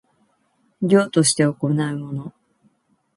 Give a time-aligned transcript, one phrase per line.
[0.81, 1.73] 業として行うも
[2.11, 2.33] の